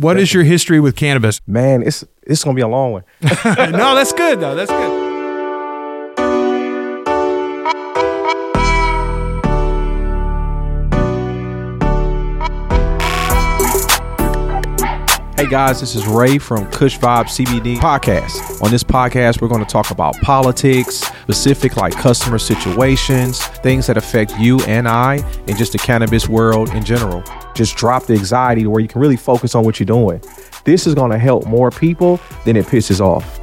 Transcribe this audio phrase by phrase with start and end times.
[0.00, 1.40] What is your history with cannabis?
[1.46, 3.04] Man, it's it's gonna be a long one.
[3.22, 4.54] no, that's good though.
[4.54, 5.09] That's good.
[15.40, 18.62] Hey guys, this is Ray from Kush Vibe CBD podcast.
[18.62, 23.96] On this podcast, we're going to talk about politics, specific like customer situations, things that
[23.96, 27.24] affect you and I, and just the cannabis world in general.
[27.54, 30.20] Just drop the anxiety where you can really focus on what you're doing.
[30.64, 33.39] This is going to help more people than it pisses off.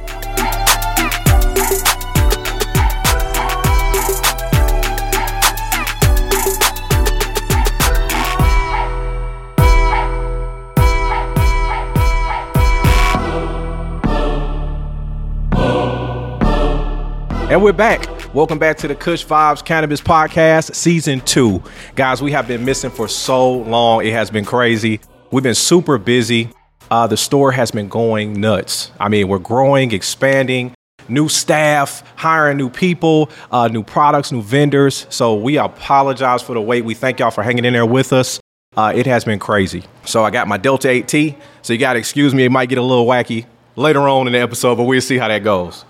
[17.50, 18.06] And we're back.
[18.34, 21.62] Welcome back to the Kush Vibes Cannabis Podcast, Season 2.
[21.94, 24.04] Guys, we have been missing for so long.
[24.04, 25.00] It has been crazy.
[25.30, 26.50] We've been super busy.
[26.90, 28.92] Uh, the store has been going nuts.
[29.00, 30.74] I mean, we're growing, expanding,
[31.08, 35.06] new staff, hiring new people, uh, new products, new vendors.
[35.08, 36.84] So we apologize for the wait.
[36.84, 38.40] We thank y'all for hanging in there with us.
[38.76, 39.84] Uh, it has been crazy.
[40.04, 41.34] So I got my Delta 8T.
[41.62, 42.44] So you got to excuse me.
[42.44, 45.28] It might get a little wacky later on in the episode, but we'll see how
[45.28, 45.86] that goes.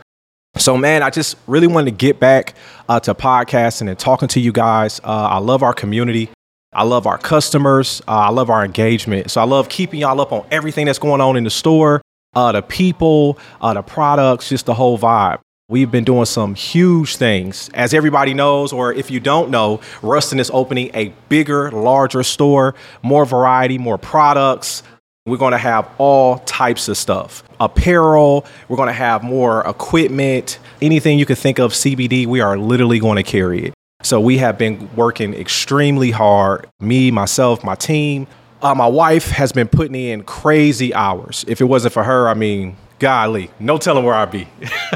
[0.56, 2.54] So, man, I just really wanted to get back
[2.88, 5.00] uh, to podcasting and talking to you guys.
[5.00, 6.30] Uh, I love our community.
[6.72, 8.02] I love our customers.
[8.08, 9.30] Uh, I love our engagement.
[9.30, 12.02] So, I love keeping y'all up on everything that's going on in the store,
[12.34, 15.38] uh, the people, uh, the products, just the whole vibe.
[15.70, 17.68] We've been doing some huge things.
[17.74, 22.74] As everybody knows, or if you don't know, Ruston is opening a bigger, larger store,
[23.02, 24.82] more variety, more products,
[25.28, 30.58] we're going to have all types of stuff apparel, we're going to have more equipment,
[30.80, 33.74] anything you could think of CBD, we are literally going to carry it.
[34.02, 36.68] So we have been working extremely hard.
[36.80, 38.28] Me, myself, my team.
[38.62, 41.44] Uh, my wife has been putting in crazy hours.
[41.48, 44.46] If it wasn't for her, I mean, golly, no telling where I'd be.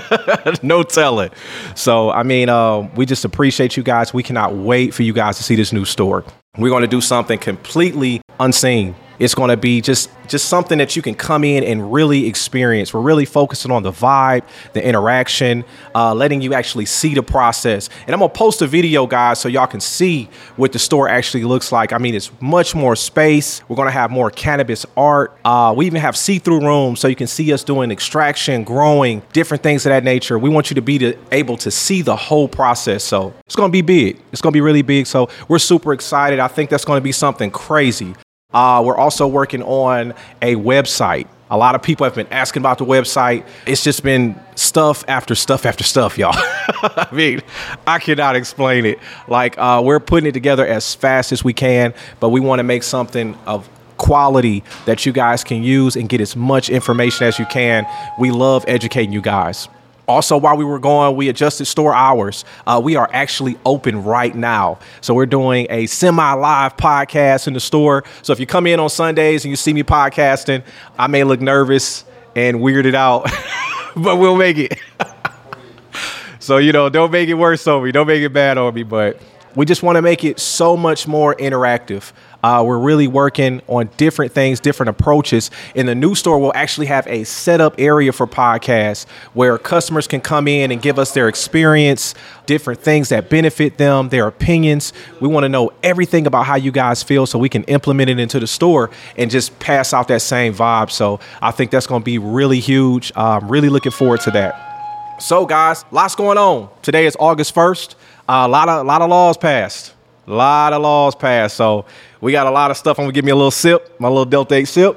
[0.63, 1.31] no telling.
[1.75, 4.15] So, I mean, uh, we just appreciate you guys.
[4.15, 6.25] We cannot wait for you guys to see this new store.
[6.57, 10.97] We're going to do something completely unseen it's going to be just just something that
[10.97, 12.95] you can come in and really experience.
[12.95, 17.91] We're really focusing on the vibe, the interaction, uh, letting you actually see the process.
[18.07, 21.45] And I'm gonna post a video, guys, so y'all can see what the store actually
[21.45, 21.93] looks like.
[21.93, 23.63] I mean, it's much more space.
[23.69, 25.37] We're gonna have more cannabis art.
[25.45, 29.63] Uh, we even have see-through rooms, so you can see us doing extraction, growing, different
[29.63, 30.39] things of that nature.
[30.39, 33.05] We want you to be to, able to see the whole process.
[33.05, 34.19] So it's gonna be big.
[34.33, 35.07] It's gonna be really big.
[35.07, 36.39] So we're super excited.
[36.39, 38.15] I think that's gonna be something crazy.
[38.53, 41.27] Uh, we're also working on a website.
[41.51, 43.47] A lot of people have been asking about the website.
[43.67, 46.33] It's just been stuff after stuff after stuff, y'all.
[46.35, 47.43] I mean,
[47.87, 48.99] I cannot explain it.
[49.29, 52.63] Like, uh, we're putting it together as fast as we can, but we want to
[52.63, 53.69] make something of
[53.99, 57.87] quality that you guys can use and get as much information as you can.
[58.19, 59.69] We love educating you guys.
[60.09, 62.45] Also, while we were going, we adjusted store hours.
[62.67, 64.79] Uh, we are actually open right now.
[65.01, 68.05] So we're doing a semi live podcast in the store.
[68.23, 70.65] So if you come in on Sundays and you see me podcasting,
[70.99, 72.05] I may look nervous
[72.35, 73.31] and weirded out,
[73.97, 74.79] but we'll make it.
[76.41, 77.93] so, you know, don't make it worse on me.
[77.93, 78.83] Don't make it bad on me.
[78.83, 79.21] But
[79.55, 82.13] we just want to make it so much more interactive.
[82.43, 85.51] Uh, we're really working on different things, different approaches.
[85.75, 90.21] In the new store, we'll actually have a setup area for podcasts where customers can
[90.21, 92.15] come in and give us their experience,
[92.47, 94.93] different things that benefit them, their opinions.
[95.21, 98.19] We want to know everything about how you guys feel so we can implement it
[98.19, 100.91] into the store and just pass out that same vibe.
[100.91, 103.13] So I think that's going to be really huge.
[103.15, 104.73] I'm really looking forward to that.
[105.21, 106.69] So, guys, lots going on.
[106.83, 107.95] Today is August 1st.
[108.29, 109.95] Uh, a lot of a lot of laws passed.
[110.27, 111.57] A lot of laws passed.
[111.57, 111.85] So
[112.21, 112.99] we got a lot of stuff.
[112.99, 114.97] I'm gonna give me a little sip, my little Delta 8 sip.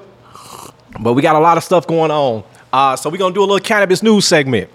[1.00, 2.44] But we got a lot of stuff going on.
[2.72, 4.70] Uh, so we're gonna do a little cannabis news segment.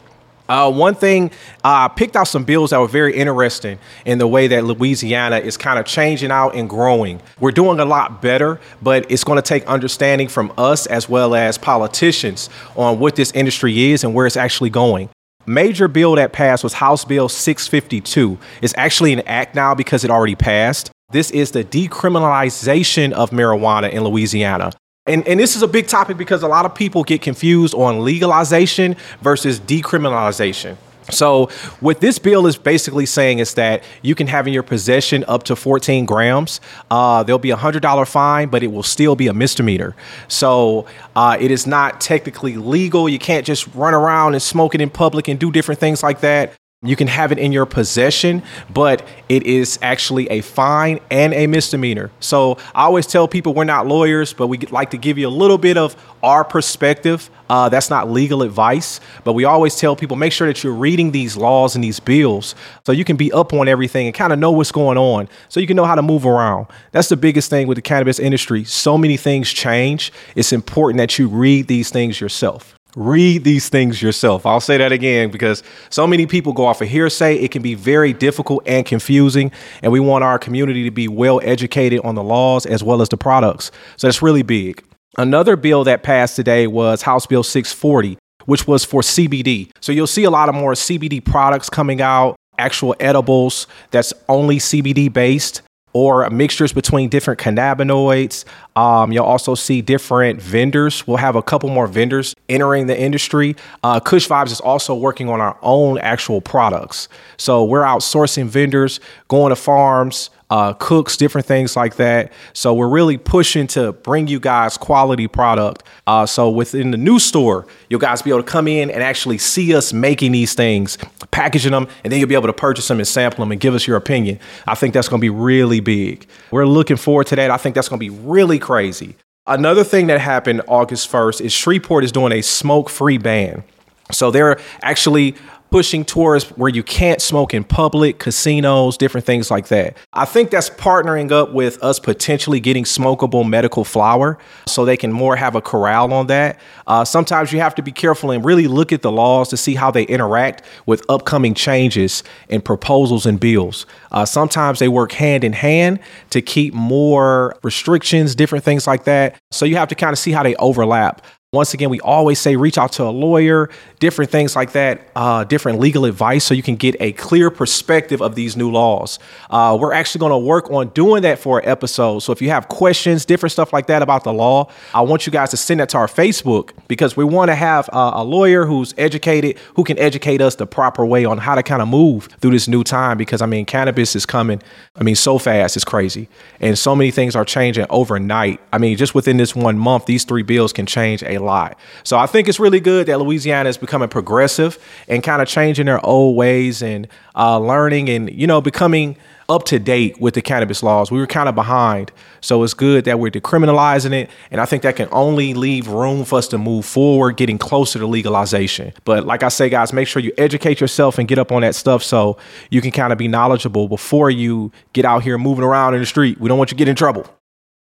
[0.48, 1.30] Uh, one thing,
[1.62, 5.36] I uh, picked out some bills that were very interesting in the way that Louisiana
[5.38, 7.22] is kind of changing out and growing.
[7.38, 11.36] We're doing a lot better, but it's going to take understanding from us as well
[11.36, 15.08] as politicians on what this industry is and where it's actually going
[15.50, 18.38] major bill that passed was House Bill 652.
[18.62, 20.90] It's actually an act now because it already passed.
[21.10, 24.72] This is the decriminalization of marijuana in Louisiana.
[25.06, 28.04] And, and this is a big topic because a lot of people get confused on
[28.04, 30.76] legalization versus decriminalization.
[31.10, 31.46] So,
[31.80, 35.42] what this bill is basically saying is that you can have in your possession up
[35.44, 36.60] to 14 grams.
[36.90, 39.94] Uh, there'll be a hundred dollar fine, but it will still be a misdemeanor.
[40.28, 40.86] So,
[41.16, 43.08] uh, it is not technically legal.
[43.08, 46.20] You can't just run around and smoke it in public and do different things like
[46.20, 46.59] that.
[46.82, 48.42] You can have it in your possession,
[48.72, 52.10] but it is actually a fine and a misdemeanor.
[52.20, 55.30] So I always tell people we're not lawyers, but we like to give you a
[55.30, 57.28] little bit of our perspective.
[57.50, 61.10] Uh, that's not legal advice, but we always tell people make sure that you're reading
[61.10, 62.54] these laws and these bills
[62.86, 65.60] so you can be up on everything and kind of know what's going on so
[65.60, 66.66] you can know how to move around.
[66.92, 68.64] That's the biggest thing with the cannabis industry.
[68.64, 70.14] So many things change.
[70.34, 72.79] It's important that you read these things yourself.
[72.96, 74.44] Read these things yourself.
[74.44, 77.36] I'll say that again because so many people go off of hearsay.
[77.36, 79.52] It can be very difficult and confusing.
[79.82, 83.08] And we want our community to be well educated on the laws as well as
[83.08, 83.70] the products.
[83.96, 84.84] So that's really big.
[85.18, 89.70] Another bill that passed today was House Bill 640, which was for CBD.
[89.80, 94.58] So you'll see a lot of more CBD products coming out, actual edibles that's only
[94.58, 98.44] CBD based or mixtures between different cannabinoids.
[98.76, 101.06] Um, you'll also see different vendors.
[101.06, 103.56] We'll have a couple more vendors entering the industry.
[103.82, 107.08] Uh, Kush Vibes is also working on our own actual products.
[107.36, 112.32] So we're outsourcing vendors, going to farms, uh, cooks, different things like that.
[112.52, 115.84] So we're really pushing to bring you guys quality product.
[116.06, 119.38] Uh, so within the new store, you'll guys be able to come in and actually
[119.38, 120.98] see us making these things,
[121.30, 123.74] packaging them, and then you'll be able to purchase them and sample them and give
[123.74, 124.38] us your opinion.
[124.66, 126.26] I think that's going to be really big.
[126.50, 127.50] We're looking forward to that.
[127.50, 129.16] I think that's going to be really crazy.
[129.46, 133.64] Another thing that happened August 1st is Shreveport is doing a smoke free ban.
[134.12, 135.34] So they're actually
[135.70, 139.96] pushing towards where you can't smoke in public, casinos, different things like that.
[140.12, 145.12] I think that's partnering up with us potentially getting smokable medical flower so they can
[145.12, 146.58] more have a corral on that.
[146.86, 149.74] Uh, sometimes you have to be careful and really look at the laws to see
[149.74, 153.86] how they interact with upcoming changes and proposals and bills.
[154.10, 156.00] Uh, sometimes they work hand in hand
[156.30, 159.36] to keep more restrictions, different things like that.
[159.52, 161.24] So you have to kind of see how they overlap.
[161.52, 163.68] Once again, we always say reach out to a lawyer,
[163.98, 168.22] different things like that, uh, different legal advice so you can get a clear perspective
[168.22, 169.18] of these new laws.
[169.50, 172.20] Uh, we're actually going to work on doing that for an episode.
[172.20, 175.32] So if you have questions, different stuff like that about the law, I want you
[175.32, 178.64] guys to send that to our Facebook because we want to have uh, a lawyer
[178.64, 182.26] who's educated, who can educate us the proper way on how to kind of move
[182.40, 184.62] through this new time because I mean, cannabis is coming,
[184.94, 186.28] I mean, so fast, it's crazy.
[186.60, 188.60] And so many things are changing overnight.
[188.72, 191.78] I mean, just within this one month, these three bills can change a lot.
[192.04, 194.78] So I think it's really good that Louisiana is becoming progressive
[195.08, 199.16] and kind of changing their old ways and uh, learning and you know becoming
[199.50, 201.10] up to date with the cannabis laws.
[201.10, 202.12] We were kind of behind.
[202.40, 204.30] So it's good that we're decriminalizing it.
[204.50, 207.98] And I think that can only leave room for us to move forward, getting closer
[207.98, 208.92] to legalization.
[209.04, 211.74] But like I say, guys, make sure you educate yourself and get up on that
[211.74, 212.38] stuff so
[212.70, 216.06] you can kind of be knowledgeable before you get out here moving around in the
[216.06, 216.40] street.
[216.40, 217.26] We don't want you to get in trouble.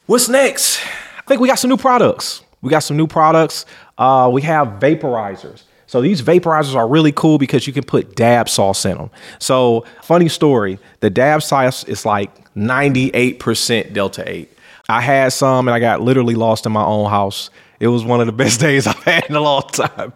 [0.05, 0.79] What's next?
[1.17, 2.44] I think we got some new products.
[2.62, 3.65] We got some new products.
[3.98, 5.63] Uh, we have vaporizers.
[5.86, 9.09] So these vaporizers are really cool because you can put dab sauce in them.
[9.39, 14.51] So funny story, the dab sauce is like 98% Delta 8.
[14.89, 17.50] I had some and I got literally lost in my own house.
[17.79, 20.13] It was one of the best days I've had in a long time.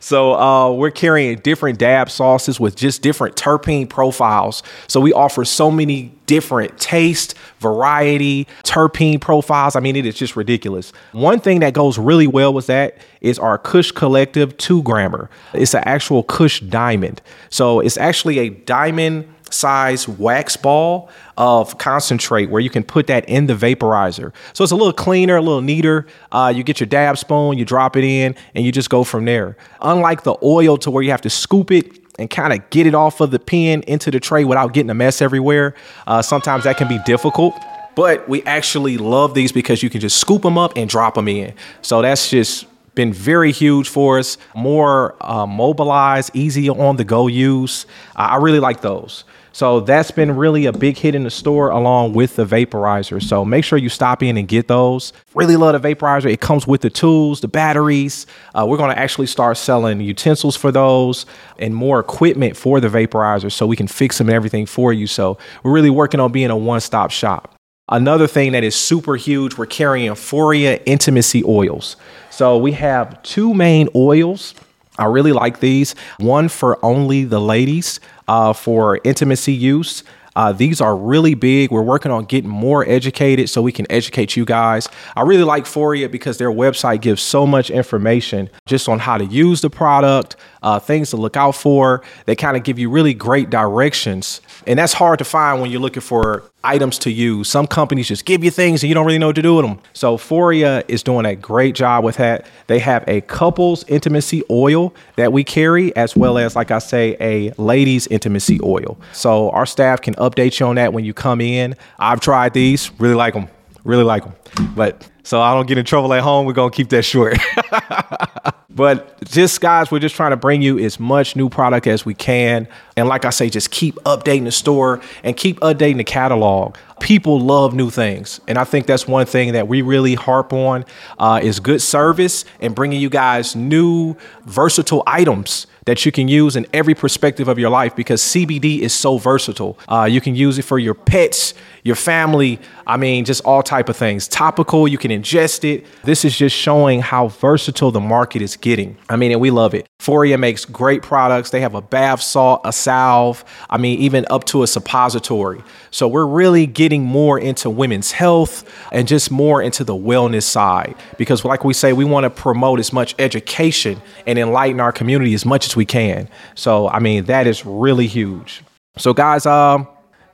[0.00, 4.62] So uh, we're carrying different dab sauces with just different terpene profiles.
[4.86, 9.74] So we offer so many different taste, variety, terpene profiles.
[9.74, 10.92] I mean, it is just ridiculous.
[11.12, 15.28] One thing that goes really well with that is our Kush Collective two grammer.
[15.52, 17.20] It's an actual Kush diamond.
[17.50, 23.28] So it's actually a diamond size wax ball of concentrate where you can put that
[23.28, 24.32] in the vaporizer.
[24.52, 26.06] So it's a little cleaner, a little neater.
[26.32, 29.24] Uh, you get your dab spoon, you drop it in, and you just go from
[29.24, 29.56] there.
[29.80, 32.94] Unlike the oil to where you have to scoop it and kind of get it
[32.94, 35.74] off of the pen into the tray without getting a mess everywhere,
[36.06, 37.54] uh, sometimes that can be difficult.
[37.96, 41.28] But we actually love these because you can just scoop them up and drop them
[41.28, 41.54] in.
[41.82, 44.38] So that's just been very huge for us.
[44.54, 47.86] More uh, mobilized, easy on the go use.
[48.16, 49.24] I really like those.
[49.52, 53.22] So that's been really a big hit in the store along with the vaporizer.
[53.22, 55.12] So make sure you stop in and get those.
[55.34, 56.30] Really love the vaporizer.
[56.30, 58.26] It comes with the tools, the batteries.
[58.54, 61.26] Uh, we're going to actually start selling utensils for those
[61.58, 65.06] and more equipment for the vaporizer so we can fix them and everything for you.
[65.06, 67.59] So we're really working on being a one stop shop.
[67.90, 71.96] Another thing that is super huge, we're carrying Foria intimacy oils.
[72.30, 74.54] So we have two main oils.
[74.96, 75.96] I really like these.
[76.18, 80.04] One for only the ladies uh, for intimacy use.
[80.36, 81.70] Uh, these are really big.
[81.72, 84.88] We're working on getting more educated so we can educate you guys.
[85.16, 89.24] I really like Foria because their website gives so much information just on how to
[89.24, 92.02] use the product, uh, things to look out for.
[92.26, 94.40] They kind of give you really great directions.
[94.66, 97.48] And that's hard to find when you're looking for items to use.
[97.48, 99.64] Some companies just give you things and you don't really know what to do with
[99.64, 99.78] them.
[99.92, 102.46] So Foria is doing a great job with that.
[102.66, 107.16] They have a couples intimacy oil that we carry, as well as, like I say,
[107.20, 108.98] a ladies intimacy oil.
[109.12, 111.74] So our staff can update you on that when you come in.
[111.98, 113.48] I've tried these, really like them,
[113.84, 114.34] really like them.
[114.74, 117.38] But so I don't get in trouble at home, we're gonna keep that short.
[118.72, 122.14] But just guys, we're just trying to bring you as much new product as we
[122.14, 122.68] can.
[122.96, 126.76] And like I say, just keep updating the store and keep updating the catalog.
[127.00, 128.40] People love new things.
[128.46, 130.84] And I think that's one thing that we really harp on
[131.18, 136.54] uh, is good service and bringing you guys new versatile items that you can use
[136.54, 139.76] in every perspective of your life because CBD is so versatile.
[139.88, 142.60] Uh, you can use it for your pets, your family.
[142.86, 144.28] I mean, just all type of things.
[144.28, 145.84] Topical, you can ingest it.
[146.04, 148.98] This is just showing how versatile the market is getting.
[149.08, 149.88] I mean, and we love it.
[150.00, 151.50] Foria makes great products.
[151.50, 153.44] They have a bath salt, a salve.
[153.68, 155.62] I mean, even up to a suppository.
[155.90, 160.94] So we're really getting more into women's health and just more into the wellness side
[161.18, 165.34] because, like we say, we want to promote as much education and enlighten our community
[165.34, 166.28] as much as we can.
[166.54, 168.62] So, I mean, that is really huge.
[168.96, 169.86] So, guys, um,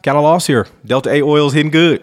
[0.02, 0.66] kind of lost here.
[0.84, 2.02] Delta 8 oil is hitting good.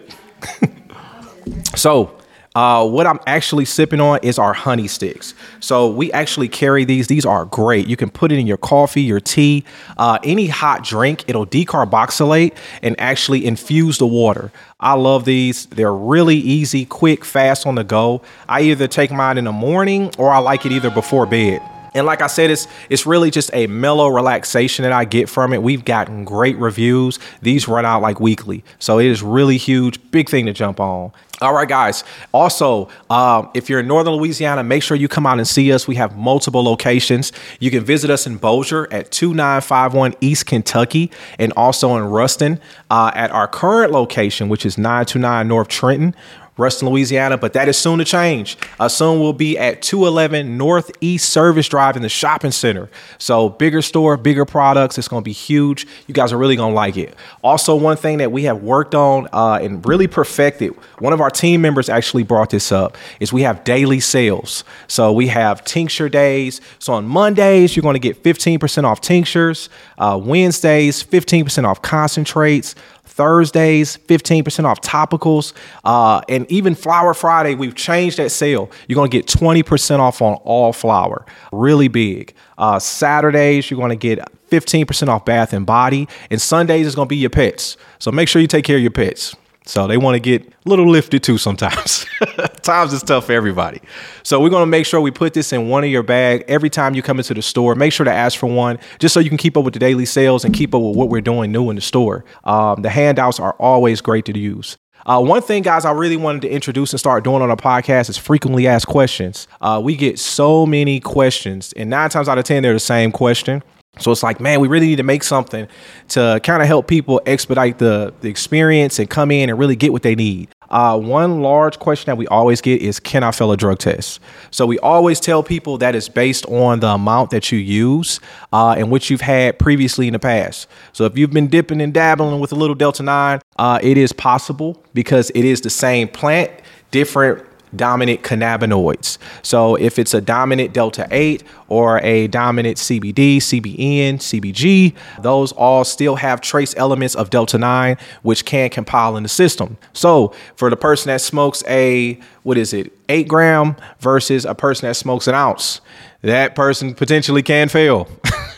[1.74, 2.16] so,
[2.54, 5.34] uh, what I'm actually sipping on is our honey sticks.
[5.58, 7.08] So we actually carry these.
[7.08, 7.88] These are great.
[7.88, 9.64] You can put it in your coffee, your tea,
[9.96, 11.24] uh, any hot drink.
[11.26, 14.52] It'll decarboxylate and actually infuse the water.
[14.78, 15.66] I love these.
[15.66, 18.22] They're really easy, quick, fast on the go.
[18.48, 21.60] I either take mine in the morning or I like it either before bed.
[21.94, 25.52] And like I said, it's it's really just a mellow relaxation that I get from
[25.52, 25.62] it.
[25.62, 27.18] We've gotten great reviews.
[27.40, 31.12] These run out like weekly, so it is really huge, big thing to jump on.
[31.40, 32.04] All right, guys.
[32.32, 35.88] Also, um, if you're in Northern Louisiana, make sure you come out and see us.
[35.88, 37.32] We have multiple locations.
[37.58, 43.10] You can visit us in Bossier at 2951 East Kentucky and also in Ruston uh,
[43.14, 46.14] at our current location, which is 929 North Trenton.
[46.56, 48.56] Ruston, Louisiana, but that is soon to change.
[48.78, 52.88] Uh, soon we'll be at 211 Northeast Service Drive in the shopping center.
[53.18, 54.96] So bigger store, bigger products.
[54.96, 55.86] It's going to be huge.
[56.06, 57.16] You guys are really going to like it.
[57.42, 61.30] Also, one thing that we have worked on uh, and really perfected, one of our
[61.30, 64.62] team members actually brought this up, is we have daily sales.
[64.86, 66.60] So we have tincture days.
[66.78, 69.68] So on Mondays, you're going to get 15% off tinctures.
[69.98, 72.76] Uh, Wednesdays, 15% off concentrates.
[73.04, 75.52] Thursdays, 15% off topicals.
[75.84, 78.70] Uh, and even Flower Friday, we've changed that sale.
[78.88, 82.34] You're going to get 20% off on all flower, Really big.
[82.58, 84.18] Uh, Saturdays, you're going to get
[84.50, 86.08] 15% off bath and body.
[86.30, 87.76] And Sundays is going to be your pets.
[87.98, 89.34] So make sure you take care of your pets.
[89.66, 92.04] So they want to get a little lifted too sometimes.
[92.62, 93.80] Times is tough for everybody.
[94.22, 96.68] So we're going to make sure we put this in one of your bag every
[96.68, 97.74] time you come into the store.
[97.74, 100.04] Make sure to ask for one just so you can keep up with the daily
[100.04, 102.24] sales and keep up with what we're doing new in the store.
[102.44, 104.76] Um, the handouts are always great to use.
[105.06, 108.08] Uh, one thing, guys, I really wanted to introduce and start doing on a podcast
[108.08, 109.46] is frequently asked questions.
[109.60, 113.12] Uh, we get so many questions, and nine times out of 10, they're the same
[113.12, 113.62] question.
[114.00, 115.68] So it's like, man, we really need to make something
[116.08, 119.92] to kind of help people expedite the, the experience and come in and really get
[119.92, 120.48] what they need.
[120.70, 124.18] Uh, one large question that we always get is, can I fail a drug test?
[124.50, 128.18] So we always tell people that it's based on the amount that you use
[128.52, 130.66] uh, and what you've had previously in the past.
[130.92, 134.12] So if you've been dipping and dabbling with a little Delta 9, uh, it is
[134.12, 136.50] possible because it is the same plant,
[136.90, 139.18] different dominant cannabinoids.
[139.42, 145.84] So if it's a dominant delta 8 or a dominant CBD, CBN, CBG, those all
[145.84, 149.76] still have trace elements of delta 9 which can compile in the system.
[149.92, 154.86] So for the person that smokes a what is it, 8 gram versus a person
[154.88, 155.80] that smokes an ounce,
[156.22, 158.08] that person potentially can fail.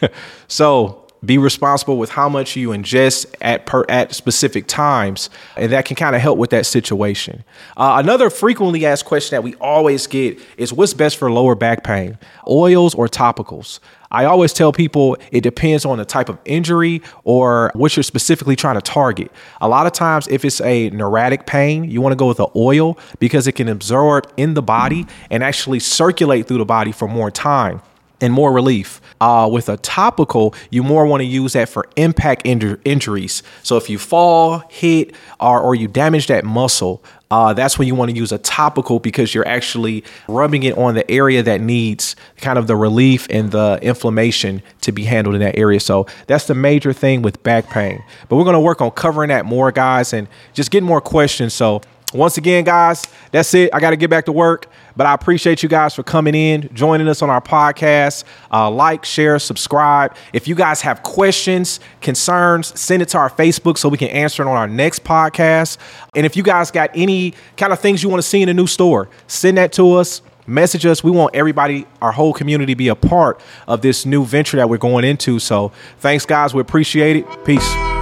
[0.49, 5.85] so be responsible with how much you ingest at per, at specific times, and that
[5.85, 7.45] can kind of help with that situation.
[7.77, 11.85] Uh, another frequently asked question that we always get is what's best for lower back
[11.85, 12.19] pain,
[12.49, 13.81] oils or topicals?
[14.11, 18.55] I always tell people it depends on the type of injury or what you're specifically
[18.55, 19.33] trying to target.
[19.61, 22.49] A lot of times, if it's a neurotic pain, you want to go with the
[22.55, 27.09] oil because it can absorb in the body and actually circulate through the body for
[27.09, 27.83] more time
[28.21, 29.01] and more relief.
[29.21, 33.43] Uh, with a topical, you more want to use that for impact inju- injuries.
[33.63, 37.95] So if you fall, hit, or, or you damage that muscle, uh, that's when you
[37.95, 42.15] want to use a topical because you're actually rubbing it on the area that needs
[42.37, 45.81] kind of the relief and the inflammation to be handled in that area.
[45.81, 48.03] So that's the major thing with back pain.
[48.29, 51.53] But we're going to work on covering that more, guys, and just getting more questions.
[51.53, 51.81] So
[52.17, 53.71] Once again, guys, that's it.
[53.73, 56.71] I got to get back to work, but I appreciate you guys for coming in,
[56.75, 58.25] joining us on our podcast.
[58.53, 60.17] Uh, like, share, subscribe.
[60.33, 64.43] If you guys have questions, concerns, send it to our Facebook so we can answer
[64.43, 65.79] it on our next podcast.
[66.15, 68.55] And if you guys got any kind of things you want to see in a
[68.55, 71.03] new store, send that to us message us.
[71.03, 74.79] We want everybody, our whole community, be a part of this new venture that we're
[74.79, 75.39] going into.
[75.39, 76.55] So thanks, guys.
[76.55, 77.45] We appreciate it.
[77.45, 77.96] Peace.